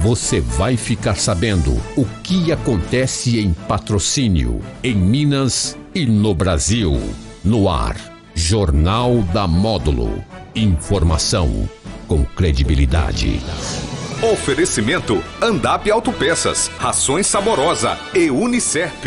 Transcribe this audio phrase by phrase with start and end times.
[0.00, 6.98] você vai ficar sabendo o que acontece em patrocínio, em Minas e no Brasil.
[7.44, 7.96] No ar,
[8.34, 10.24] Jornal da Módulo.
[10.54, 11.68] Informação
[12.08, 13.40] com credibilidade.
[14.22, 19.04] Oferecimento Andap Autopeças, Rações Saborosa e Unicerp.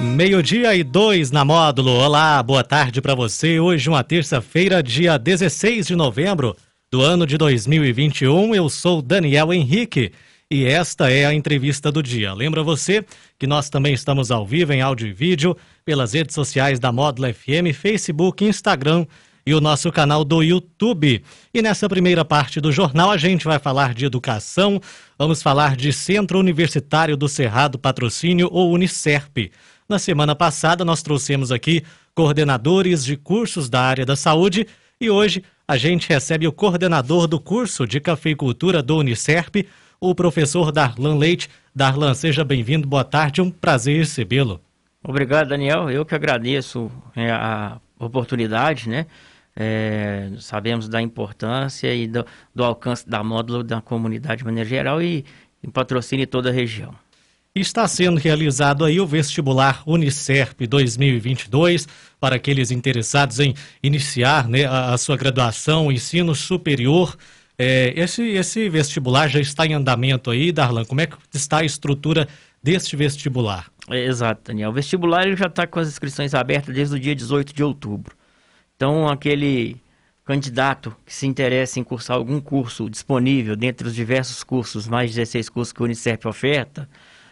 [0.00, 1.92] Meio-dia e dois na módulo.
[1.92, 3.60] Olá, boa tarde para você.
[3.60, 6.56] Hoje, uma terça-feira, dia 16 de novembro
[6.90, 8.54] do ano de 2021.
[8.54, 10.12] Eu sou Daniel Henrique
[10.50, 12.32] e esta é a entrevista do dia.
[12.32, 13.04] Lembra você
[13.38, 17.32] que nós também estamos ao vivo em áudio e vídeo pelas redes sociais da Módulo
[17.32, 19.04] FM, Facebook, Instagram
[19.44, 21.22] e o nosso canal do YouTube.
[21.52, 24.80] E nessa primeira parte do jornal a gente vai falar de educação,
[25.18, 29.50] vamos falar de Centro Universitário do Cerrado Patrocínio ou Unicerp.
[29.88, 31.82] Na semana passada nós trouxemos aqui
[32.14, 34.66] coordenadores de cursos da área da saúde
[35.00, 39.66] e hoje a gente recebe o coordenador do curso de cafeicultura do Unicerp,
[40.00, 41.50] o professor Darlan Leite.
[41.74, 44.60] Darlan, seja bem-vindo, boa tarde, um prazer recebê-lo.
[45.02, 45.90] Obrigado, Daniel.
[45.90, 49.06] Eu que agradeço é, a oportunidade, né?
[49.58, 55.00] É, sabemos da importância e do, do, alcance da módulo da comunidade de maneira geral
[55.00, 55.24] e,
[55.62, 56.94] e patrocine toda a região.
[57.56, 61.88] Está sendo realizado aí o vestibular Unicerp 2022
[62.20, 67.16] para aqueles interessados em iniciar né, a, sua graduação, ensino superior.
[67.56, 70.84] É, esse, esse vestibular já está em andamento aí, Darlan.
[70.84, 72.28] Como é que está a estrutura
[72.62, 73.70] deste vestibular?
[73.88, 74.68] É, exato, Daniel.
[74.68, 78.14] O vestibular já está com as inscrições abertas desde o dia 18 de outubro.
[78.76, 79.80] Então, aquele
[80.26, 85.48] candidato que se interessa em cursar algum curso disponível dentre os diversos cursos, mais 16
[85.48, 86.86] cursos que o Unicef oferta,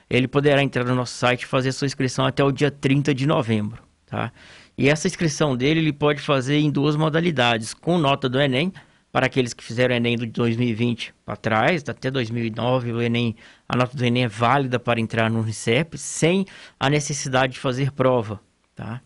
[0.08, 3.27] ele poderá entrar no nosso site e fazer sua inscrição até o dia 30 de
[3.27, 4.33] novembro, tá?
[4.77, 8.72] E essa inscrição dele ele pode fazer em duas modalidades, com nota do Enem,
[9.12, 13.36] para aqueles que fizeram o Enem de 2020 para trás, até 2009, o Enem,
[13.69, 16.44] a nota do Enem é válida para entrar no Unicep, sem
[16.80, 18.41] a necessidade de fazer prova,
[18.75, 19.00] tá?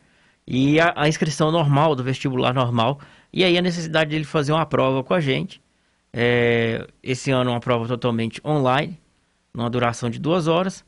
[0.46, 2.98] E a, a inscrição normal, do vestibular normal,
[3.30, 5.60] e aí a necessidade dele fazer uma prova com a gente,
[6.10, 8.98] é, esse ano uma prova totalmente online,
[9.52, 10.82] numa duração de duas horas,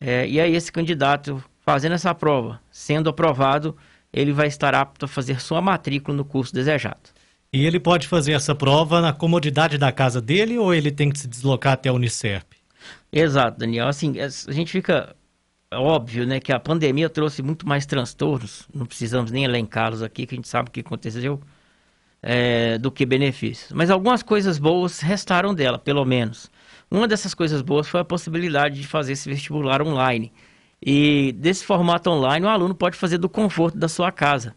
[0.00, 3.76] é, e aí esse candidato fazendo essa prova, sendo aprovado,
[4.12, 7.10] ele vai estar apto a fazer sua matrícula no curso desejado.
[7.52, 11.18] E ele pode fazer essa prova na comodidade da casa dele ou ele tem que
[11.18, 12.52] se deslocar até a Unicerp?
[13.12, 13.88] Exato, Daniel.
[13.88, 15.16] Assim, a gente fica
[15.70, 18.68] é óbvio, né, que a pandemia trouxe muito mais transtornos.
[18.72, 21.40] Não precisamos nem elencá-los aqui, que a gente sabe o que aconteceu,
[22.22, 23.72] é, do que benefícios.
[23.72, 26.50] Mas algumas coisas boas restaram dela, pelo menos.
[26.90, 30.32] Uma dessas coisas boas foi a possibilidade de fazer esse vestibular online.
[30.80, 34.54] E desse formato online, o aluno pode fazer do conforto da sua casa.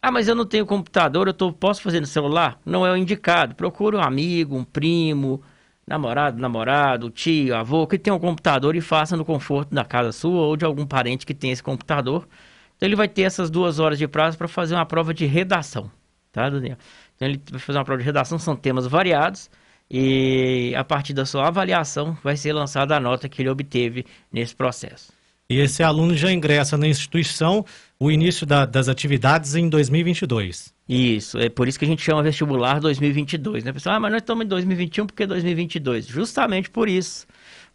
[0.00, 2.60] Ah, mas eu não tenho computador, eu tô, posso fazer no celular?
[2.66, 3.54] Não é o indicado.
[3.54, 5.40] Procure um amigo, um primo,
[5.86, 10.42] namorado, namorado, tio, avô, que tem um computador e faça no conforto da casa sua
[10.42, 12.28] ou de algum parente que tem esse computador.
[12.76, 15.90] Então ele vai ter essas duas horas de prazo para fazer uma prova de redação,
[16.32, 16.76] tá, Daniel?
[17.16, 19.48] Então ele vai fazer uma prova de redação, são temas variados
[19.94, 24.56] e a partir da sua avaliação vai ser lançada a nota que ele obteve nesse
[24.56, 25.12] processo.
[25.50, 27.62] E esse aluno já ingressa na instituição
[28.00, 30.72] o início da, das atividades em 2022.
[30.88, 33.72] Isso, é por isso que a gente chama vestibular 2022, né?
[33.72, 36.06] Pessoal, ah, mas nós estamos em 2021 porque 2022?
[36.06, 37.26] Justamente por isso.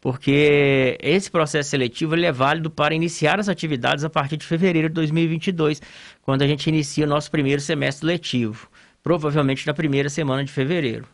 [0.01, 4.89] Porque esse processo seletivo ele é válido para iniciar as atividades a partir de fevereiro
[4.89, 5.81] de 2022,
[6.23, 8.67] quando a gente inicia o nosso primeiro semestre letivo,
[9.03, 11.05] provavelmente na primeira semana de fevereiro.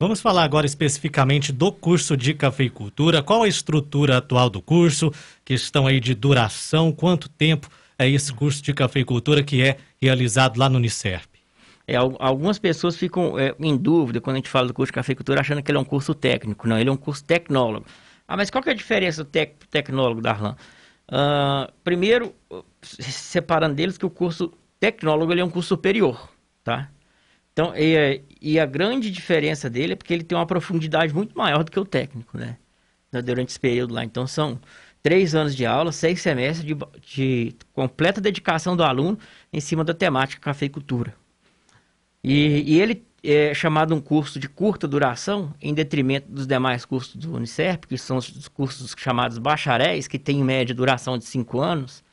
[0.00, 3.20] Vamos falar agora especificamente do curso de cafeicultura.
[3.20, 5.12] Qual a estrutura atual do curso?
[5.44, 10.68] Questão aí de duração, quanto tempo é esse curso de cafeicultura que é realizado lá
[10.68, 11.26] no Unicerp?
[11.84, 15.40] É, algumas pessoas ficam é, em dúvida quando a gente fala do curso de cafeicultura,
[15.40, 16.68] achando que ele é um curso técnico.
[16.68, 17.86] Não, ele é um curso tecnólogo.
[18.28, 20.54] Ah, mas qual que é a diferença do tec tecnólogo, Darlan?
[21.10, 22.32] Uh, primeiro,
[22.82, 26.28] separando deles que o curso tecnólogo ele é um curso superior,
[26.62, 26.88] tá?
[27.58, 31.64] Então, e, e, a grande diferença dele é porque ele tem uma profundidade muito maior
[31.64, 32.56] do que o técnico, né?
[33.10, 34.04] Durante esse período lá.
[34.04, 34.60] Então, são
[35.02, 39.18] três anos de aula, seis semestres de, de completa dedicação do aluno
[39.52, 41.12] em cima da temática cafeicultura.
[42.22, 47.16] E, e ele é chamado um curso de curta duração, em detrimento dos demais cursos
[47.16, 51.60] do Unicef, que são os cursos chamados bacharéis, que têm em média duração de cinco
[51.60, 52.04] anos.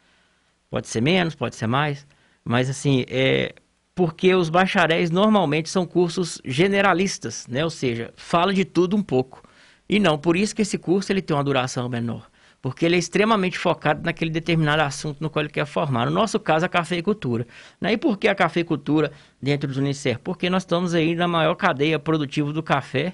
[0.72, 2.08] Pode ser menos, pode ser mais.
[2.44, 3.54] Mas, assim, é,
[3.96, 7.64] porque os bacharéis normalmente são cursos generalistas, né?
[7.64, 9.42] Ou seja, fala de tudo um pouco.
[9.88, 12.28] E não, por isso que esse curso ele tem uma duração menor.
[12.62, 16.06] porque ele é extremamente focado naquele determinado assunto no qual ele quer formar.
[16.08, 17.46] No nosso caso, a cafeicultura.
[17.80, 17.94] Né?
[17.94, 20.18] E por que a cafeicultura dentro do Unicer?
[20.20, 23.14] Porque nós estamos aí na maior cadeia produtiva do café,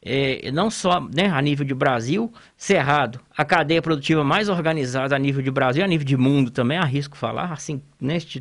[0.00, 5.18] é, não só né, a nível de Brasil, Cerrado, a cadeia produtiva mais organizada a
[5.18, 8.40] nível de Brasil, a nível de mundo também, arrisco falar, assim, neste,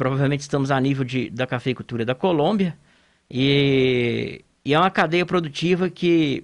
[0.00, 2.74] provavelmente estamos a nível de, da cafeicultura da Colômbia,
[3.30, 6.42] e, e é uma cadeia produtiva que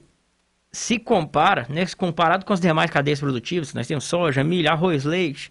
[0.71, 5.51] se compara, né, comparado com as demais cadeias produtivas, nós temos soja, milho, arroz, leite,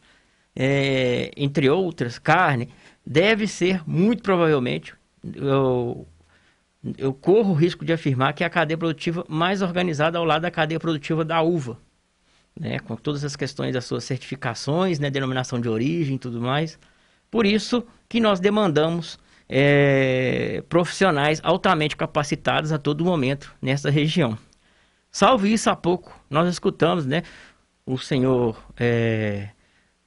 [0.55, 2.69] é, entre outras, carne,
[3.03, 4.93] deve ser muito provavelmente,
[5.35, 6.07] eu,
[6.99, 10.43] eu corro o risco de afirmar que é a cadeia produtiva mais organizada ao lado
[10.43, 11.79] da cadeia produtiva da uva,
[12.55, 16.77] né, com todas as questões das suas certificações, né, denominação de origem e tudo mais.
[17.29, 24.37] Por isso que nós demandamos é, profissionais altamente capacitados a todo momento nessa região.
[25.11, 27.23] Salvo isso, há pouco nós escutamos, né,
[27.85, 29.49] o senhor é,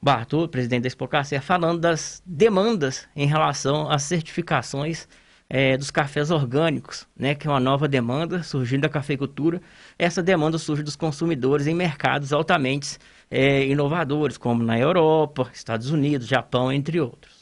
[0.00, 5.08] Bartô, presidente da Expocacer, falando das demandas em relação às certificações
[5.50, 9.60] é, dos cafés orgânicos, né, que é uma nova demanda surgindo da cafeicultura.
[9.98, 12.98] Essa demanda surge dos consumidores em mercados altamente
[13.30, 17.38] é, inovadores, como na Europa, Estados Unidos, Japão, entre outros.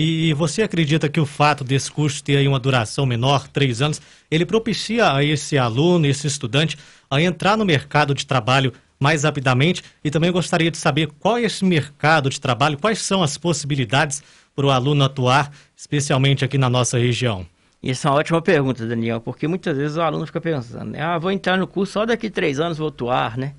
[0.00, 4.00] E você acredita que o fato desse curso ter aí uma duração menor, três anos,
[4.30, 6.78] ele propicia a esse aluno, esse estudante,
[7.10, 9.82] a entrar no mercado de trabalho mais rapidamente?
[10.02, 14.22] E também gostaria de saber qual é esse mercado de trabalho, quais são as possibilidades
[14.54, 17.46] para o aluno atuar, especialmente aqui na nossa região?
[17.82, 21.00] Isso é uma ótima pergunta, Daniel, porque muitas vezes o aluno fica pensando, né?
[21.00, 23.54] ah, vou entrar no curso só daqui três anos vou atuar, né?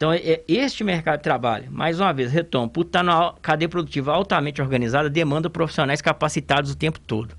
[0.00, 4.14] Então, é, este mercado de trabalho, mais uma vez, retomo, por estar numa cadeia produtiva
[4.14, 7.36] altamente organizada, demanda profissionais capacitados o tempo todo.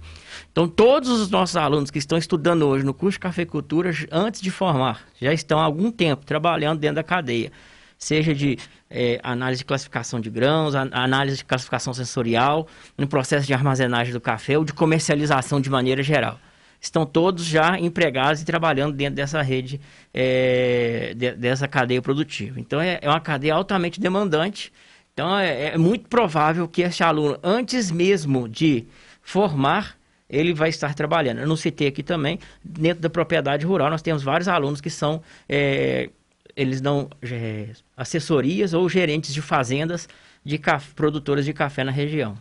[0.51, 4.51] Então, todos os nossos alunos que estão estudando hoje no curso de cafeicultura, antes de
[4.51, 7.51] formar, já estão há algum tempo trabalhando dentro da cadeia.
[7.97, 8.57] Seja de
[8.89, 12.67] é, análise de classificação de grãos, análise de classificação sensorial,
[12.97, 16.37] no processo de armazenagem do café ou de comercialização de maneira geral
[16.81, 19.79] estão todos já empregados e trabalhando dentro dessa rede,
[20.11, 22.59] é, de, dessa cadeia produtiva.
[22.59, 24.73] Então, é, é, uma cadeia altamente demandante.
[25.13, 28.87] Então, é, é muito provável que esse aluno, antes mesmo de
[29.21, 29.95] formar,
[30.31, 31.39] ele vai estar trabalhando.
[31.39, 35.21] Eu não citei aqui também, dentro da propriedade rural, nós temos vários alunos que são,
[35.47, 36.09] é,
[36.55, 40.07] eles dão é, assessorias ou gerentes de fazendas
[40.43, 40.59] de
[40.95, 42.35] produtoras de café na região.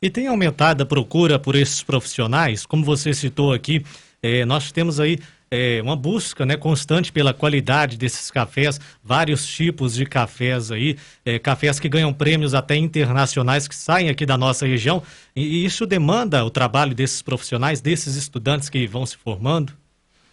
[0.00, 2.64] E tem aumentado a procura por esses profissionais?
[2.64, 3.84] Como você citou aqui,
[4.22, 5.18] é, nós temos aí
[5.56, 11.38] é, uma busca né, constante pela qualidade desses cafés, vários tipos de cafés aí, é,
[11.38, 15.02] cafés que ganham prêmios até internacionais que saem aqui da nossa região.
[15.34, 19.72] E, e isso demanda o trabalho desses profissionais, desses estudantes que vão se formando?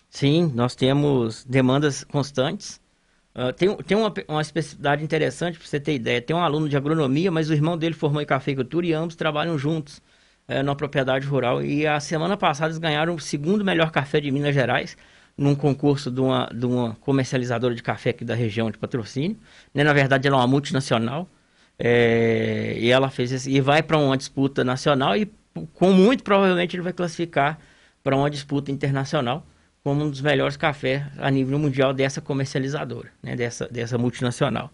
[0.09, 2.81] Sim, nós temos demandas constantes.
[3.33, 6.21] Uh, tem tem uma, uma especificidade interessante para você ter ideia.
[6.21, 9.57] Tem um aluno de agronomia, mas o irmão dele formou em cafeicultura e ambos trabalham
[9.57, 10.01] juntos
[10.65, 11.63] na propriedade rural.
[11.63, 14.97] E a semana passada eles ganharam o segundo melhor café de Minas Gerais
[15.37, 19.37] num concurso de uma, de uma comercializadora de café aqui da região de patrocínio.
[19.73, 19.83] Né?
[19.83, 21.27] Na verdade, ela é uma multinacional.
[21.79, 25.31] É, e ela fez esse, e vai para uma disputa nacional e
[25.73, 27.59] com muito provavelmente ele vai classificar
[28.03, 29.45] para uma disputa internacional
[29.83, 34.71] como um dos melhores cafés a nível mundial dessa comercializadora, né, dessa, dessa multinacional.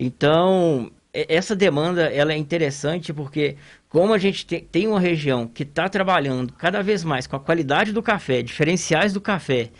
[0.00, 3.56] Então, essa demanda ela é interessante porque
[3.88, 7.40] como a gente te, tem uma região que está trabalhando cada vez mais com a
[7.40, 9.70] qualidade do café, diferenciais do café,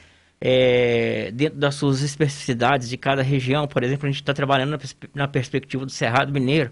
[0.41, 4.79] é, dentro das suas especificidades de cada região, por exemplo, a gente está trabalhando na,
[5.15, 6.71] na, perspectiva do Cerrado Mineiro,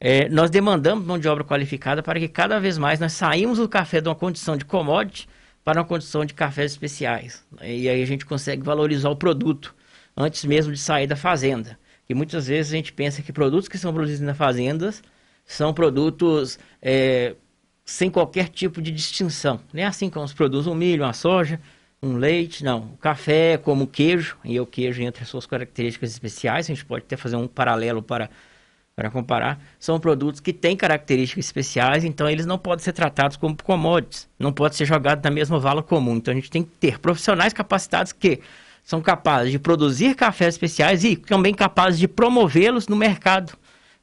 [0.00, 3.68] é, nós demandamos mão de obra qualificada para que cada vez mais nós saímos do
[3.68, 5.28] café de uma condição de commodity
[5.64, 7.44] para uma condição de cafés especiais.
[7.62, 9.74] E aí a gente consegue valorizar o produto
[10.16, 11.78] antes mesmo de sair da fazenda.
[12.08, 15.02] E muitas vezes a gente pensa que produtos que são produzidos nas fazendas
[15.46, 17.34] são produtos é,
[17.84, 19.60] sem qualquer tipo de distinção.
[19.72, 21.60] Não é assim como se produz um milho, uma soja,
[22.04, 22.92] um leite, não.
[22.94, 27.04] O café, como queijo, e o queijo entre as suas características especiais, a gente pode
[27.04, 28.30] até fazer um paralelo para
[28.96, 33.56] para comparar, são produtos que têm características especiais, então eles não podem ser tratados como
[33.60, 36.16] commodities, não pode ser jogado na mesma vala comum.
[36.16, 38.40] Então a gente tem que ter profissionais capacitados que
[38.84, 43.52] são capazes de produzir cafés especiais e também capazes de promovê-los no mercado,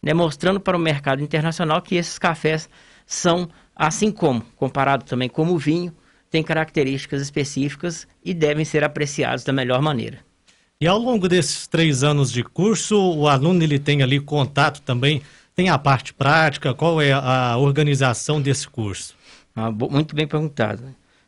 [0.04, 2.70] né, mostrando para o mercado internacional que esses cafés
[3.06, 5.96] são, assim como, comparado também como o vinho,
[6.32, 10.20] têm características específicas e devem ser apreciados da melhor maneira.
[10.80, 15.22] E ao longo desses três anos de curso, o aluno ele tem ali contato também,
[15.54, 19.14] tem a parte prática, qual é a organização desse curso?
[19.56, 20.82] Ah, muito bem perguntado.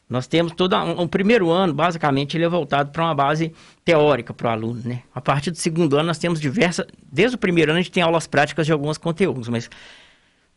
[0.10, 4.34] Nós temos todo um, um primeiro ano, basicamente, ele é voltado para uma base teórica
[4.34, 5.02] para o aluno, né?
[5.14, 6.86] A partir do segundo ano, nós temos diversas.
[7.12, 9.70] Desde o primeiro ano, a gente tem aulas práticas de alguns conteúdos, mas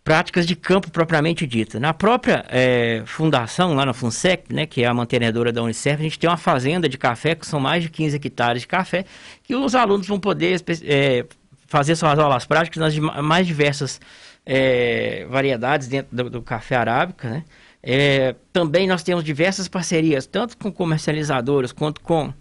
[0.07, 1.81] práticas de campo propriamente dita.
[1.81, 6.05] Na própria é, fundação, lá na FUNSEC, né, que é a mantenedora da Unicef, a
[6.05, 9.05] gente tem uma fazenda de café, que são mais de 15 hectares de café,
[9.43, 11.27] que os alunos vão poder é,
[11.67, 14.01] fazer suas aulas práticas nas mais diversas
[14.47, 17.45] é, variedades dentro do, do café arábica, né?
[17.83, 22.33] É, também nós temos diversas parcerias, tanto com comercializadores quanto com,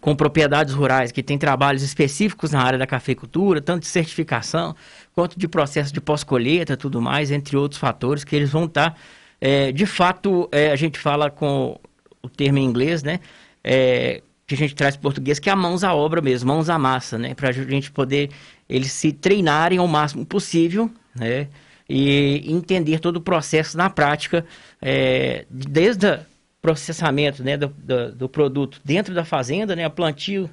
[0.00, 4.74] com propriedades rurais que têm trabalhos específicos na área da cafeicultura, tanto de certificação
[5.14, 8.92] quanto de processo de pós-colheita, tudo mais, entre outros fatores que eles vão estar.
[8.92, 8.96] Tá,
[9.40, 11.78] é, de fato, é, a gente fala com
[12.22, 13.20] o termo em inglês, né?
[13.62, 16.78] É, que a gente traz português, que é a mãos à obra mesmo, mãos à
[16.78, 17.34] massa, né?
[17.34, 18.30] Para a gente poder
[18.68, 21.48] eles se treinarem ao máximo possível, né?
[21.88, 24.46] e entender todo o processo na prática,
[24.80, 26.18] é, desde o
[26.62, 30.48] processamento né, do, do, do, produto dentro da fazenda, né, plantio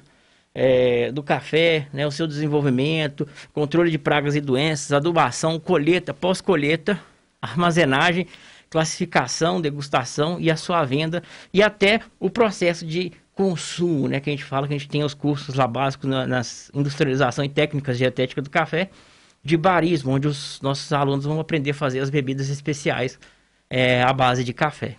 [0.52, 7.00] é, do café, né, o seu desenvolvimento, controle de pragas e doenças, adubação, colheita, pós-colheita,
[7.40, 8.26] armazenagem,
[8.68, 11.22] classificação, degustação e a sua venda
[11.54, 15.04] e até o processo de consumo, né, que a gente fala que a gente tem
[15.04, 18.90] os cursos lá básicos na, nas industrialização e técnicas de dietética do café,
[19.42, 23.18] de barismo, onde os nossos alunos vão aprender a fazer as bebidas especiais
[23.70, 24.96] é, à base de café.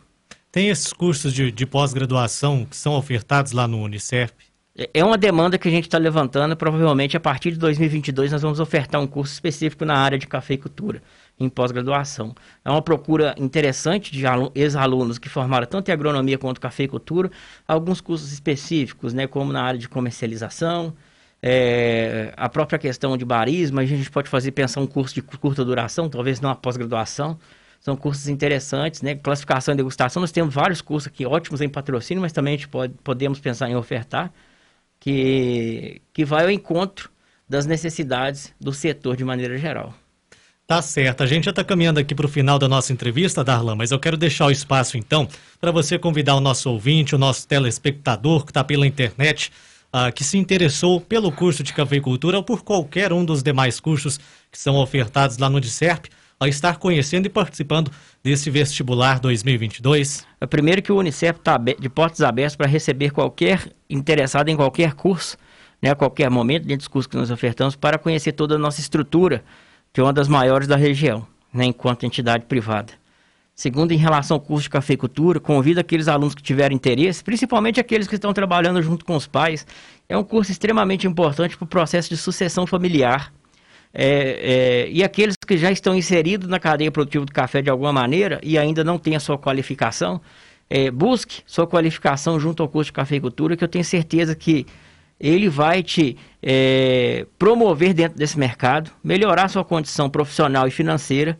[0.51, 4.33] Tem esses cursos de, de pós-graduação que são ofertados lá no Unicef?
[4.77, 6.57] É, é uma demanda que a gente está levantando.
[6.57, 11.01] Provavelmente a partir de 2022 nós vamos ofertar um curso específico na área de cafeicultura
[11.39, 12.35] em pós-graduação.
[12.65, 17.31] É uma procura interessante de ex-alunos que formaram tanto em agronomia quanto cafeicultura,
[17.67, 20.93] alguns cursos específicos, né, como na área de comercialização,
[21.41, 25.65] é, a própria questão de barismo, a gente pode fazer pensar um curso de curta
[25.65, 27.39] duração, talvez não a pós-graduação.
[27.81, 29.15] São cursos interessantes, né?
[29.15, 32.69] Classificação e degustação, nós temos vários cursos aqui ótimos em patrocínio, mas também a gente
[32.69, 34.31] pode, podemos pensar em ofertar,
[34.99, 37.09] que, que vai ao encontro
[37.49, 39.93] das necessidades do setor de maneira geral.
[40.67, 41.23] Tá certo.
[41.23, 43.99] A gente já está caminhando aqui para o final da nossa entrevista, Darlan, mas eu
[43.99, 45.27] quero deixar o espaço então
[45.59, 49.51] para você convidar o nosso ouvinte, o nosso telespectador que está pela internet
[49.93, 54.19] uh, que se interessou pelo curso de cafeicultura ou por qualquer um dos demais cursos
[54.49, 56.09] que são ofertados lá no DICERP,
[56.41, 57.91] a estar conhecendo e participando
[58.23, 60.25] desse vestibular 2022?
[60.41, 64.93] É primeiro que o Unicef está de portas abertas para receber qualquer interessado em qualquer
[64.95, 65.37] curso,
[65.79, 68.81] né, a qualquer momento, dentro dos cursos que nós ofertamos, para conhecer toda a nossa
[68.81, 69.43] estrutura,
[69.93, 72.93] que é uma das maiores da região, né, enquanto entidade privada.
[73.53, 78.07] Segundo, em relação ao curso de cafeicultura, convido aqueles alunos que tiverem interesse, principalmente aqueles
[78.07, 79.67] que estão trabalhando junto com os pais.
[80.09, 83.31] É um curso extremamente importante para o processo de sucessão familiar.
[83.93, 87.91] É, é, e aqueles que já estão inseridos na cadeia produtiva do café de alguma
[87.91, 90.21] maneira e ainda não têm a sua qualificação,
[90.69, 94.65] é, busque sua qualificação junto ao curso de cafeicultura, que eu tenho certeza que
[95.19, 101.37] ele vai te é, promover dentro desse mercado, melhorar sua condição profissional e financeira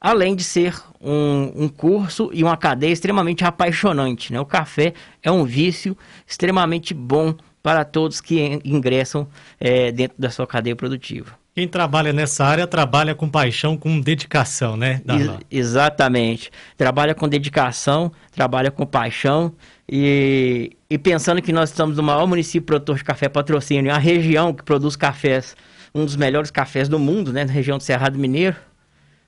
[0.00, 4.32] além de ser um, um, curso e uma cadeia extremamente apaixonante.
[4.32, 4.40] Né?
[4.40, 9.28] O café é um vício extremamente bom para todos que ingressam
[9.60, 11.38] é, dentro da sua cadeia produtiva.
[11.60, 15.02] Quem trabalha nessa área trabalha com paixão, com dedicação, né?
[15.06, 16.50] Ex exatamente.
[16.74, 19.52] Trabalha com dedicação, trabalha com paixão
[19.86, 24.54] e, e pensando que nós estamos no maior município produtor de café patrocínio, a região
[24.54, 25.54] que produz cafés,
[25.94, 27.44] um dos melhores cafés do mundo, né?
[27.44, 28.56] Na região do Cerrado Mineiro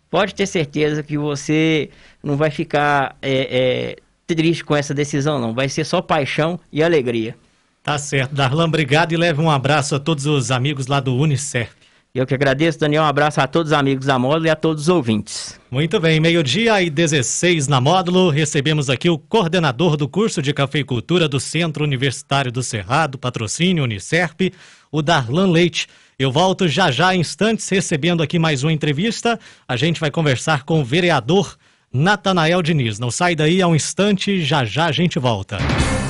[0.08, 1.90] pode ter certeza que você
[2.24, 3.96] não vai ficar é,
[4.30, 5.52] é, triste com essa decisão, não.
[5.52, 7.36] Vai ser só paixão e alegria.
[7.82, 8.34] Tá certo.
[8.34, 11.81] Darlan, obrigado e leve um abraço a todos os amigos lá do Unicef.
[12.14, 13.04] Eu que agradeço, Daniel.
[13.04, 15.58] Um abraço a todos os amigos da Módulo e a todos os ouvintes.
[15.70, 18.28] Muito bem, meio-dia e 16 na Módulo.
[18.28, 24.52] Recebemos aqui o coordenador do curso de cafeicultura do Centro Universitário do Cerrado, patrocínio Unicef,
[24.90, 25.86] o Darlan Leite.
[26.18, 29.40] Eu volto já já instantes recebendo aqui mais uma entrevista.
[29.66, 31.56] A gente vai conversar com o vereador
[31.90, 32.98] Natanael Diniz.
[32.98, 35.56] Não sai daí a um instante, já já a gente volta.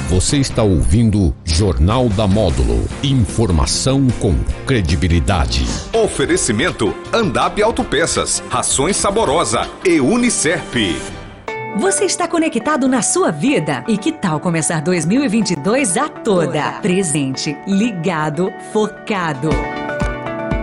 [0.09, 2.87] Você está ouvindo Jornal da Módulo.
[3.03, 4.35] Informação com
[4.67, 5.65] credibilidade.
[5.93, 10.75] Oferecimento Andap Autopeças, Rações Saborosa e Unicerp.
[11.79, 13.83] Você está conectado na sua vida?
[13.89, 16.73] E que tal começar 2022 a toda?
[16.83, 19.49] Presente, ligado, focado.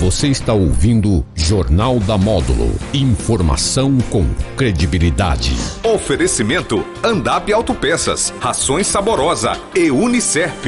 [0.00, 2.74] Você está ouvindo Jornal da Módulo.
[2.94, 4.24] Informação com
[4.56, 5.52] credibilidade.
[5.84, 10.64] Oferecimento Andap Autopeças, Rações Saborosa e Unicerp.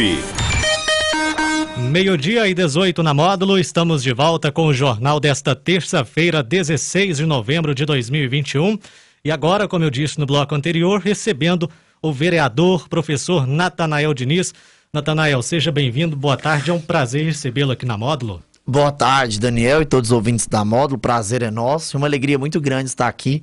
[1.79, 7.25] Meio-dia e 18 na módulo, estamos de volta com o jornal desta terça-feira, 16 de
[7.25, 8.79] novembro de 2021.
[9.25, 11.71] E agora, como eu disse no bloco anterior, recebendo
[12.03, 14.53] o vereador, professor Natanael Diniz.
[14.93, 18.43] Natanael, seja bem-vindo, boa tarde, é um prazer recebê-lo aqui na módulo.
[18.65, 20.97] Boa tarde, Daniel e todos os ouvintes da Módulo.
[20.97, 21.99] Prazer é nosso.
[21.99, 23.43] Uma alegria muito grande estar aqui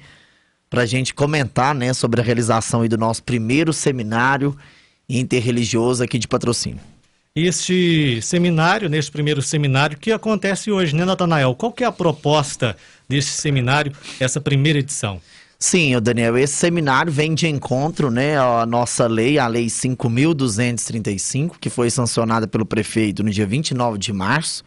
[0.69, 4.55] para a gente comentar né, sobre a realização do nosso primeiro seminário
[5.09, 6.79] interreligioso aqui de patrocínio.
[7.35, 11.53] Este seminário, nesse primeiro seminário, que acontece hoje, né, Natanael?
[11.53, 15.21] Qual que é a proposta desse seminário, essa primeira edição?
[15.59, 21.69] Sim, Daniel, esse seminário vem de encontro, né, à nossa lei, a lei 5.235, que
[21.69, 24.63] foi sancionada pelo prefeito no dia 29 de março,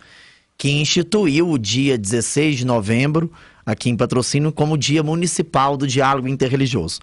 [0.57, 3.33] que instituiu o dia 16 de novembro,
[3.65, 7.01] aqui em Patrocínio, como Dia Municipal do Diálogo Interreligioso.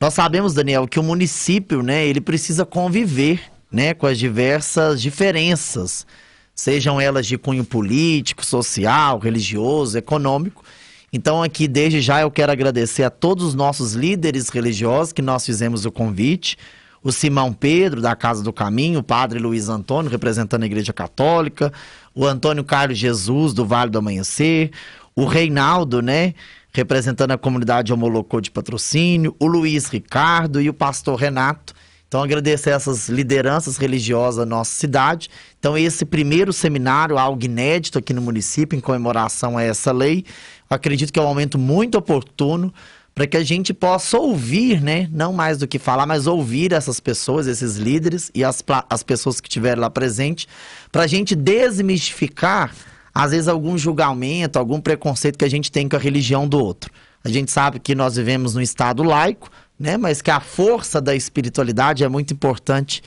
[0.00, 6.06] Nós sabemos, Daniel, que o município, né, ele precisa conviver, né, com as diversas diferenças,
[6.54, 10.64] sejam elas de cunho político, social, religioso, econômico.
[11.12, 15.44] Então, aqui, desde já, eu quero agradecer a todos os nossos líderes religiosos que nós
[15.44, 16.56] fizemos o convite.
[17.02, 21.72] O Simão Pedro, da Casa do Caminho, o Padre Luiz Antônio, representando a Igreja Católica,
[22.14, 24.70] o Antônio Carlos Jesus, do Vale do Amanhecer,
[25.14, 26.34] o Reinaldo, né,
[26.72, 31.74] representando a comunidade Homolocô de Patrocínio, o Luiz Ricardo e o Pastor Renato.
[32.12, 35.30] Então, agradecer essas lideranças religiosas da nossa cidade.
[35.58, 40.24] Então, esse primeiro seminário, algo inédito aqui no município, em comemoração a essa lei,
[40.68, 42.72] acredito que é um momento muito oportuno
[43.14, 45.08] para que a gente possa ouvir, né?
[45.12, 49.40] Não mais do que falar, mas ouvir essas pessoas, esses líderes e as, as pessoas
[49.40, 50.48] que estiveram lá presentes,
[50.90, 52.74] para a gente desmistificar,
[53.14, 56.90] às vezes, algum julgamento, algum preconceito que a gente tem com a religião do outro.
[57.22, 59.98] A gente sabe que nós vivemos num estado laico, né?
[59.98, 63.02] Mas que a força da espiritualidade é muito importante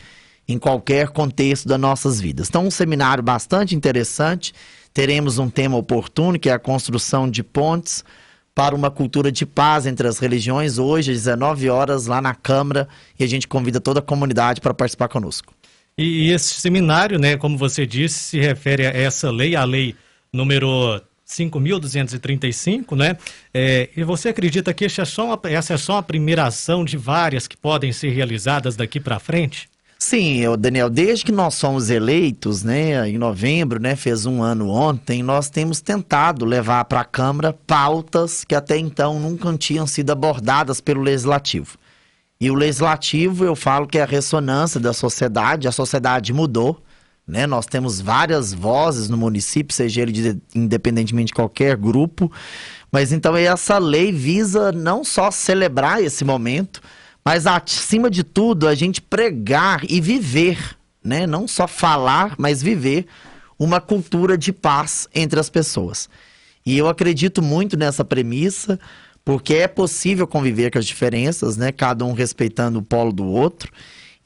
[0.47, 2.47] em qualquer contexto das nossas vidas.
[2.47, 4.53] Então, um seminário bastante interessante.
[4.93, 8.03] Teremos um tema oportuno, que é a construção de pontes
[8.55, 12.87] para uma cultura de paz entre as religiões, hoje, às 19 horas, lá na Câmara,
[13.19, 15.53] e a gente convida toda a comunidade para participar conosco.
[15.97, 19.93] E esse seminário, né, como você disse, se refere a essa lei, a lei
[20.31, 23.17] número 5.235, né?
[23.53, 26.97] É, e você acredita que essa é, só uma, essa é só primeira ação de
[26.97, 29.69] várias que podem ser realizadas daqui para frente?
[29.97, 34.69] Sim, eu, Daniel, desde que nós somos eleitos, né, em novembro, né, fez um ano
[34.69, 40.11] ontem, nós temos tentado levar para a Câmara pautas que até então nunca tinham sido
[40.11, 41.77] abordadas pelo Legislativo.
[42.39, 46.81] E o Legislativo, eu falo que é a ressonância da sociedade, a sociedade mudou,
[47.25, 52.31] né, nós temos várias vozes no município, seja ele de, independentemente de qualquer grupo,
[52.91, 56.81] mas então essa lei visa não só celebrar esse momento,
[57.25, 61.25] mas acima de tudo, a gente pregar e viver, né?
[61.25, 63.07] Não só falar, mas viver
[63.57, 66.07] uma cultura de paz entre as pessoas.
[66.63, 68.79] E eu acredito muito nessa premissa,
[69.23, 71.71] porque é possível conviver com as diferenças, né?
[71.71, 73.71] Cada um respeitando o polo do outro.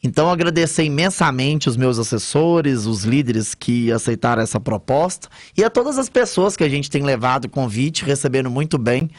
[0.03, 5.97] Então, agradecer imensamente os meus assessores, os líderes que aceitaram essa proposta e a todas
[5.97, 9.09] as pessoas que a gente tem levado o convite, recebendo muito bem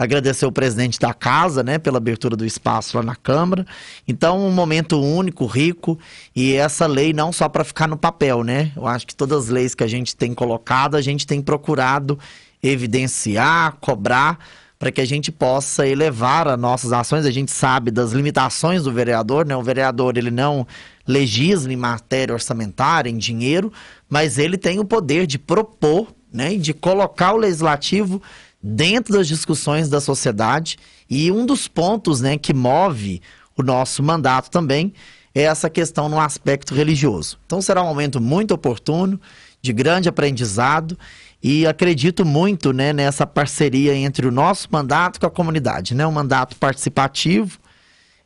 [0.00, 3.66] agradecer o presidente da casa, né, pela abertura do espaço lá na Câmara.
[4.08, 5.98] Então, um momento único, rico,
[6.34, 8.72] e essa lei não só para ficar no papel, né?
[8.74, 12.18] Eu acho que todas as leis que a gente tem colocado, a gente tem procurado
[12.62, 14.38] evidenciar, cobrar,
[14.78, 17.26] para que a gente possa elevar as nossas ações.
[17.26, 19.54] A gente sabe das limitações do vereador, né?
[19.54, 20.66] O vereador, ele não
[21.06, 23.70] legisla em matéria orçamentária, em dinheiro,
[24.08, 28.22] mas ele tem o poder de propor, né, e de colocar o legislativo
[28.62, 30.78] dentro das discussões da sociedade.
[31.08, 33.20] E um dos pontos né, que move
[33.56, 34.92] o nosso mandato também
[35.34, 37.38] é essa questão no aspecto religioso.
[37.46, 39.20] Então será um momento muito oportuno,
[39.62, 40.98] de grande aprendizado
[41.42, 46.12] e acredito muito né, nessa parceria entre o nosso mandato com a comunidade, né, um
[46.12, 47.58] mandato participativo.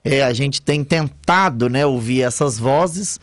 [0.05, 3.19] É, a gente tem tentado né, ouvir essas vozes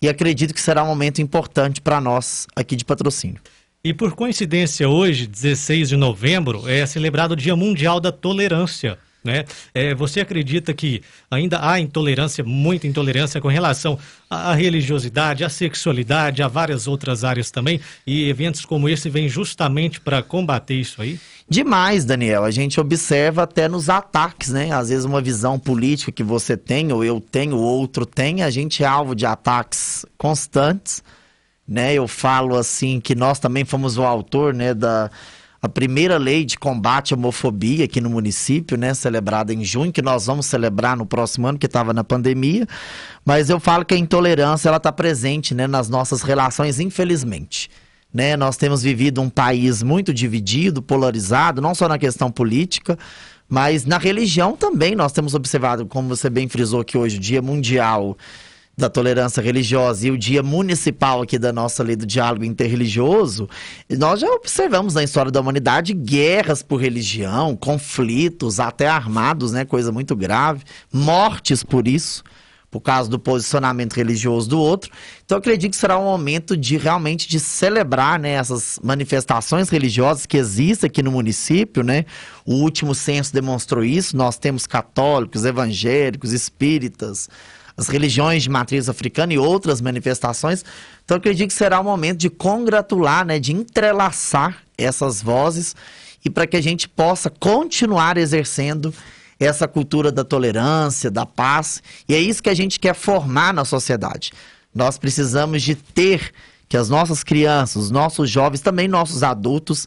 [0.00, 3.40] e acredito que será um momento importante para nós aqui de patrocínio.
[3.86, 8.98] E por coincidência, hoje, 16 de novembro, é celebrado o Dia Mundial da Tolerância.
[9.22, 9.44] Né?
[9.72, 13.96] É, você acredita que ainda há intolerância, muita intolerância com relação
[14.28, 20.00] à religiosidade, à sexualidade, a várias outras áreas também, e eventos como esse vêm justamente
[20.00, 21.20] para combater isso aí?
[21.48, 22.42] Demais, Daniel.
[22.42, 24.72] A gente observa até nos ataques, né?
[24.72, 28.50] Às vezes uma visão política que você tem, ou eu tenho, ou outro tem, a
[28.50, 31.04] gente é alvo de ataques constantes,
[31.66, 31.94] né?
[31.94, 35.10] Eu falo assim que nós também fomos o autor, né, da
[35.60, 40.02] a primeira lei de combate à homofobia aqui no município, né, celebrada em junho, que
[40.02, 42.66] nós vamos celebrar no próximo ano, que estava na pandemia.
[43.24, 47.68] Mas eu falo que a intolerância ela está presente, né, nas nossas relações, infelizmente.
[48.14, 48.36] Né?
[48.36, 52.96] Nós temos vivido um país muito dividido, polarizado, não só na questão política,
[53.48, 54.94] mas na religião também.
[54.94, 58.16] Nós temos observado, como você bem frisou que hoje, o Dia Mundial
[58.76, 63.48] da tolerância religiosa e o dia municipal aqui da nossa lei do diálogo interreligioso,
[63.98, 69.90] nós já observamos na história da humanidade guerras por religião, conflitos, até armados, né, coisa
[69.90, 70.62] muito grave,
[70.92, 72.22] mortes por isso,
[72.70, 74.90] por causa do posicionamento religioso do outro.
[75.24, 80.36] Então acredito que será um momento de realmente de celebrar, né, essas manifestações religiosas que
[80.36, 82.04] existem aqui no município, né?
[82.44, 84.14] O último censo demonstrou isso.
[84.14, 87.30] Nós temos católicos, evangélicos, espíritas,
[87.76, 90.64] as religiões de matriz africana e outras manifestações.
[91.04, 95.76] Então, acredito que será um momento de congratular, né, de entrelaçar essas vozes
[96.24, 98.92] e para que a gente possa continuar exercendo
[99.38, 101.82] essa cultura da tolerância, da paz.
[102.08, 104.32] E é isso que a gente quer formar na sociedade.
[104.74, 106.32] Nós precisamos de ter
[106.68, 109.86] que as nossas crianças, os nossos jovens, também nossos adultos,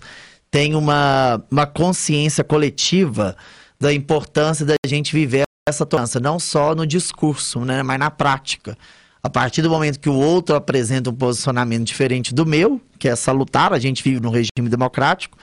[0.50, 3.36] tenham uma, uma consciência coletiva
[3.80, 8.78] da importância da gente viver essa tolerância, não só no discurso, né, mas na prática.
[9.22, 13.16] A partir do momento que o outro apresenta um posicionamento diferente do meu, que é
[13.16, 15.38] salutar, a gente vive num regime democrático,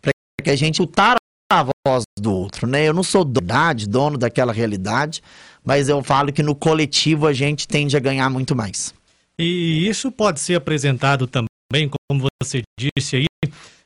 [0.00, 1.16] para que a gente lutar
[1.52, 2.84] a voz do outro, né?
[2.84, 5.22] Eu não sou verdade, dono daquela realidade,
[5.64, 8.94] mas eu falo que no coletivo a gente tende a ganhar muito mais.
[9.38, 13.26] E isso pode ser apresentado também, como você disse aí,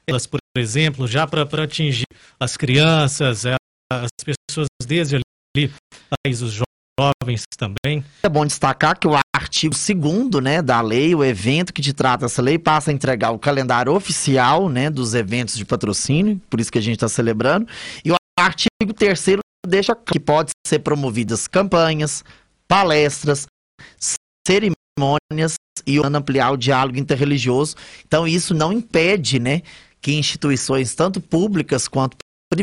[0.06, 2.06] elas, por exemplo, já para atingir
[2.38, 3.44] as crianças,
[3.90, 5.22] as pessoas desde ali,
[6.42, 8.04] os jovens também.
[8.22, 12.26] É bom destacar que o artigo 2 né, da lei, o evento que te trata
[12.26, 16.70] essa lei, passa a entregar o calendário oficial né, dos eventos de patrocínio, por isso
[16.70, 17.66] que a gente está celebrando.
[18.04, 22.24] E o artigo 3 deixa que pode ser promovidas campanhas,
[22.68, 23.46] palestras,
[24.46, 25.54] cerimônias
[25.86, 27.76] e ampliar o diálogo interreligioso.
[28.06, 29.62] Então, isso não impede né,
[30.00, 32.16] que instituições, tanto públicas quanto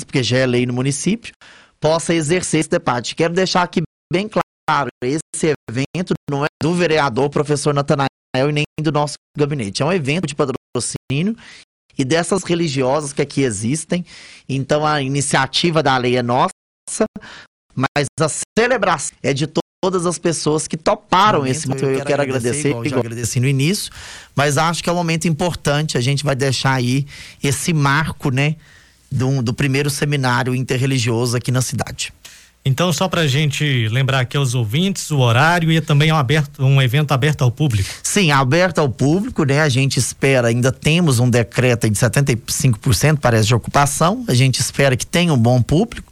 [0.05, 1.33] porque já é lei no município,
[1.79, 3.15] possa exercer esse debate.
[3.15, 8.65] Quero deixar aqui bem claro, esse evento não é do vereador professor Natanael e nem
[8.81, 9.81] do nosso gabinete.
[9.81, 11.35] É um evento de patrocínio
[11.97, 14.05] e dessas religiosas que aqui existem.
[14.47, 16.51] Então a iniciativa da lei é nossa,
[17.75, 19.47] mas a celebração é de
[19.81, 21.85] todas as pessoas que toparam momento, esse momento.
[21.85, 23.01] Eu, eu quero, agradecer, igual, igual.
[23.01, 23.91] agradeci no início,
[24.35, 25.97] mas acho que é um momento importante.
[25.97, 27.05] A gente vai deixar aí
[27.43, 28.55] esse marco, né?
[29.11, 32.13] Do, do primeiro seminário interreligioso aqui na cidade.
[32.67, 36.17] Então, só para a gente lembrar aqui aos ouvintes, o horário e também é um,
[36.17, 37.89] aberto, um evento aberto ao público.
[38.03, 39.61] Sim, aberto ao público, né?
[39.61, 44.97] A gente espera, ainda temos um decreto de 75% parece de ocupação, a gente espera
[44.97, 46.11] que tenha um bom público,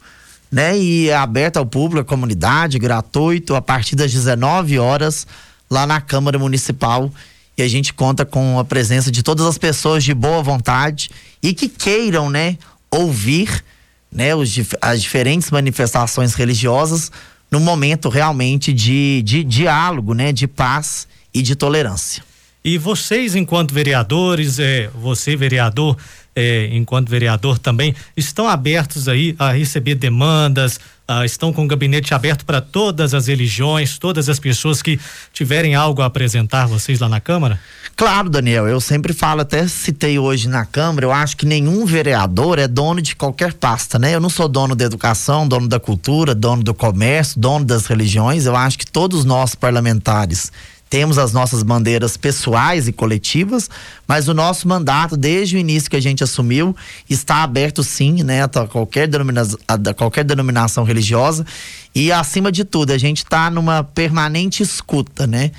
[0.49, 0.77] né?
[0.77, 5.27] E é aberto ao público, a comunidade, gratuito, a partir das 19 horas,
[5.69, 7.11] lá na Câmara Municipal.
[7.57, 11.09] E a gente conta com a presença de todas as pessoas de boa vontade
[11.43, 12.57] e que queiram, né?
[12.95, 13.63] Ouvir
[14.11, 17.11] né, os, as diferentes manifestações religiosas
[17.51, 22.23] no momento realmente de, de diálogo, né, de paz e de tolerância.
[22.63, 25.95] E vocês, enquanto vereadores, é, você, vereador,
[26.35, 32.13] é, enquanto vereador também, estão abertos aí a receber demandas, ah, estão com o gabinete
[32.13, 34.99] aberto para todas as religiões, todas as pessoas que
[35.31, 37.59] tiverem algo a apresentar vocês lá na Câmara?
[37.95, 42.59] Claro, Daniel, eu sempre falo, até citei hoje na Câmara, eu acho que nenhum vereador
[42.59, 44.13] é dono de qualquer pasta, né?
[44.15, 48.45] Eu não sou dono da educação, dono da cultura, dono do comércio, dono das religiões,
[48.45, 50.51] eu acho que todos nós parlamentares
[50.95, 53.69] temos as nossas bandeiras pessoais e coletivas,
[54.07, 56.73] mas o nosso mandato, desde o início que a gente assumiu,
[57.09, 61.45] está aberto sim, né, a qualquer, denominação, a qualquer denominação religiosa.
[61.93, 65.51] E, acima de tudo, a gente está numa permanente escuta, né?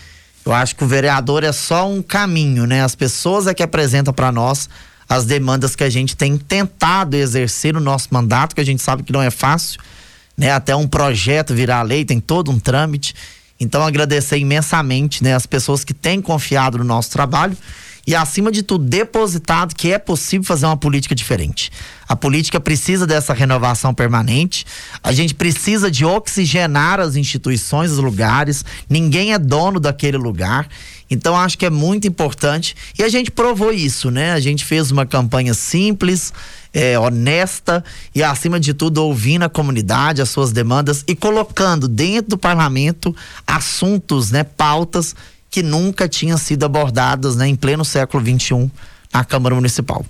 [0.43, 2.83] Eu acho que o vereador é só um caminho, né?
[2.83, 4.71] As pessoas é que apresentam para nós
[5.07, 9.03] as demandas que a gente tem tentado exercer no nosso mandato, que a gente sabe
[9.03, 9.79] que não é fácil,
[10.35, 10.53] né?
[10.53, 13.15] Até um projeto virar lei tem todo um trâmite.
[13.59, 17.57] Então, agradecer imensamente né, as pessoas que têm confiado no nosso trabalho
[18.07, 21.73] e, acima de tudo, depositado que é possível fazer uma política diferente.
[22.09, 24.65] A política precisa dessa renovação permanente,
[25.03, 30.69] a gente precisa de oxigenar as instituições, os lugares, ninguém é dono daquele lugar.
[31.11, 34.33] Então acho que é muito importante e a gente provou isso, né?
[34.33, 36.33] A gente fez uma campanha simples,
[36.73, 42.31] é, honesta e, acima de tudo, ouvindo a comunidade, as suas demandas e colocando dentro
[42.31, 43.15] do parlamento
[43.47, 45.15] assuntos, né, pautas
[45.51, 48.71] que nunca tinham sido abordadas né, em pleno século XXI
[49.13, 50.05] na Câmara Municipal.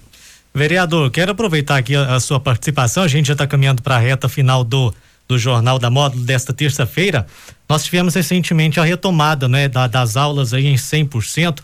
[0.53, 3.03] Vereador, quero aproveitar aqui a, a sua participação.
[3.03, 4.93] A gente já está caminhando para a reta final do,
[5.29, 7.27] do Jornal da Módulo desta terça-feira.
[7.69, 11.59] Nós tivemos recentemente a retomada né, da, das aulas aí em 100%.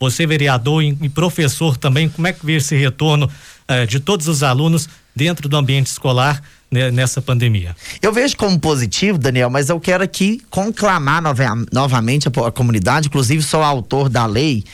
[0.00, 3.28] Você, vereador e, professor também, como é que vê esse retorno
[3.68, 7.76] eh, de todos os alunos dentro do ambiente escolar né, nessa pandemia?
[8.02, 13.42] Eu vejo como positivo, Daniel, mas eu quero aqui conclamar nova, novamente a, comunidade, inclusive
[13.42, 14.64] sou autor da lei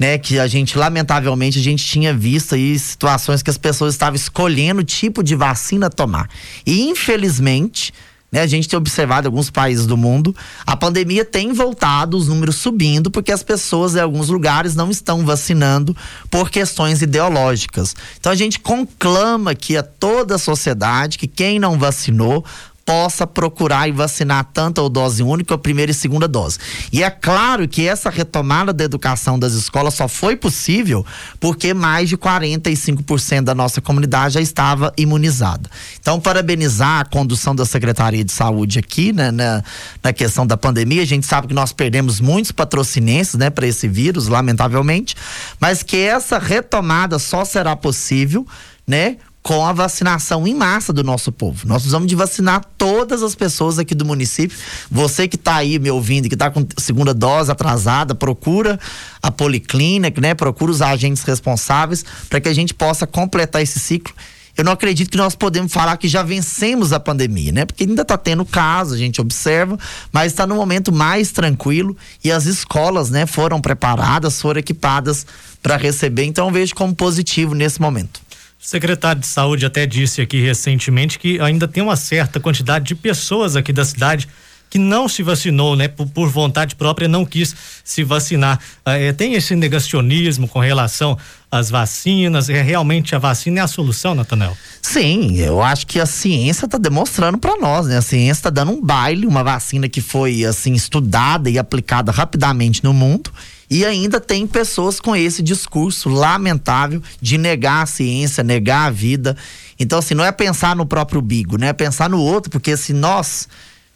[0.00, 4.16] né, que a gente, lamentavelmente, a gente tinha visto aí situações que as pessoas estavam
[4.16, 6.26] escolhendo o tipo de vacina tomar.
[6.64, 7.92] E, infelizmente,
[8.30, 10.34] né, a gente tem observado em alguns países do mundo,
[10.66, 15.24] a pandemia tem voltado, os números subindo, porque as pessoas em alguns lugares não estão
[15.24, 15.96] vacinando
[16.30, 17.94] por questões ideológicas.
[18.18, 22.44] Então a gente conclama aqui a toda a sociedade que quem não vacinou
[22.90, 26.58] possa procurar e vacinar tanto a dose única, a primeira e segunda dose.
[26.92, 31.06] E é claro que essa retomada da educação das escolas só foi possível
[31.38, 35.70] porque mais de 45% da nossa comunidade já estava imunizada.
[36.00, 39.62] Então, parabenizar a condução da Secretaria de Saúde aqui, né, na,
[40.02, 41.02] na questão da pandemia.
[41.02, 45.14] A gente sabe que nós perdemos muitos patrocinenses, né, para esse vírus, lamentavelmente,
[45.60, 48.44] mas que essa retomada só será possível,
[48.84, 51.66] né, com a vacinação em massa do nosso povo.
[51.66, 54.56] Nós precisamos de vacinar todas as pessoas aqui do município.
[54.90, 58.78] Você que está aí me ouvindo, que está com segunda dose atrasada, procura
[59.22, 60.34] a policlínica, né?
[60.34, 64.14] Procura os agentes responsáveis para que a gente possa completar esse ciclo.
[64.56, 67.64] Eu não acredito que nós podemos falar que já vencemos a pandemia, né?
[67.64, 69.78] Porque ainda está tendo casos, a gente observa,
[70.12, 75.24] mas está no momento mais tranquilo e as escolas, né, foram preparadas, foram equipadas
[75.62, 76.24] para receber.
[76.24, 78.20] Então eu vejo como positivo nesse momento.
[78.62, 82.94] O secretário de Saúde até disse aqui recentemente que ainda tem uma certa quantidade de
[82.94, 84.28] pessoas aqui da cidade
[84.70, 85.88] que não se vacinou, né?
[85.88, 87.54] Por, por vontade própria, não quis
[87.84, 88.60] se vacinar.
[88.86, 91.18] É, tem esse negacionismo com relação
[91.50, 92.48] às vacinas?
[92.48, 94.56] É realmente a vacina é a solução, Natanel?
[94.80, 97.98] Sim, eu acho que a ciência está demonstrando para nós, né?
[97.98, 102.84] A ciência está dando um baile, uma vacina que foi assim estudada e aplicada rapidamente
[102.84, 103.32] no mundo
[103.70, 109.36] e ainda tem pessoas com esse discurso lamentável de negar a ciência, negar a vida.
[109.78, 111.68] Então, assim, não é pensar no próprio bigo, né?
[111.68, 113.48] É pensar no outro, porque se nós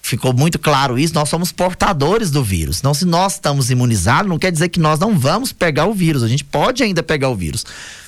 [0.04, 2.78] ficou muito claro isso, nós somos portadores do vírus.
[2.78, 6.22] Então, se nós estamos imunizados, não quer dizer que nós não vamos pegar o vírus.
[6.22, 7.64] A gente pode ainda pegar o vírus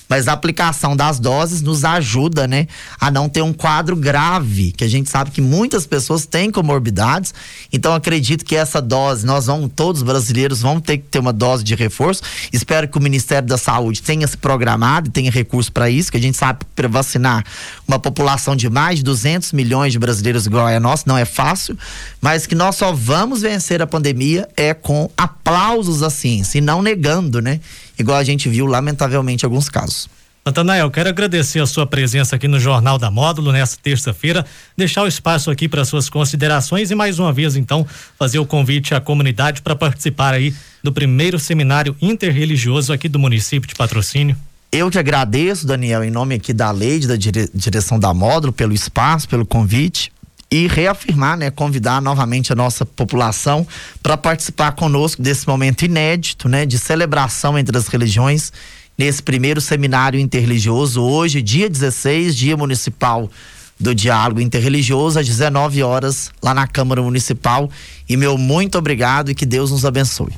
[0.08, 2.66] mas a aplicação das doses nos ajuda, né,
[3.00, 7.34] a não ter um quadro grave, que a gente sabe que muitas pessoas têm comorbidades.
[7.72, 11.32] Então acredito que essa dose, nós vamos, todos os brasileiros vão ter que ter uma
[11.32, 12.22] dose de reforço.
[12.52, 16.16] Espero que o Ministério da Saúde tenha se programado e tenha recurso para isso, que
[16.16, 17.44] a gente sabe que para vacinar
[17.86, 21.76] uma população de mais de 200 milhões de brasileiros igual é nossa não é fácil,
[22.20, 26.82] mas que nós só vamos vencer a pandemia é com aplausos à ciência e não
[26.82, 27.60] negando, né?
[27.98, 30.08] Igual a gente viu, lamentavelmente, em alguns casos.
[30.46, 35.08] Natanael, quero agradecer a sua presença aqui no Jornal da Módulo nesta terça-feira, deixar o
[35.08, 37.84] espaço aqui para suas considerações e mais uma vez então
[38.16, 40.54] fazer o convite à comunidade para participar aí
[40.84, 44.36] do primeiro seminário interreligioso aqui do município de Patrocínio.
[44.70, 48.72] Eu que agradeço, Daniel, em nome aqui da lei, da dire direção da Módulo, pelo
[48.72, 50.12] espaço, pelo convite
[50.50, 53.66] e reafirmar, né, convidar novamente a nossa população
[54.02, 58.52] para participar conosco desse momento inédito, né, de celebração entre as religiões
[58.96, 63.30] nesse primeiro seminário interreligioso hoje, dia 16, dia municipal
[63.78, 67.70] do diálogo interreligioso às 19 horas lá na Câmara Municipal.
[68.08, 70.32] E meu muito obrigado e que Deus nos abençoe.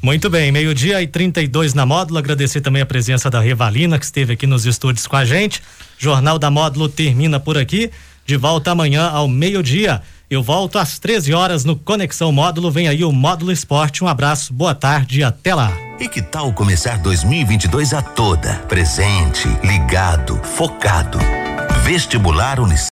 [0.00, 2.18] Muito bem, meio-dia e 32 na módulo.
[2.18, 5.60] Agradecer também a presença da Revalina, que esteve aqui nos estúdios com a gente.
[5.98, 7.90] Jornal da Módulo termina por aqui.
[8.28, 10.02] De volta amanhã ao meio-dia.
[10.28, 12.70] Eu volto às 13 horas no Conexão Módulo.
[12.70, 14.04] Vem aí o Módulo Esporte.
[14.04, 15.72] Um abraço, boa tarde e até lá.
[15.98, 18.52] E que tal começar 2022 a toda?
[18.68, 21.18] Presente, ligado, focado.
[21.82, 22.86] Vestibular Unicef.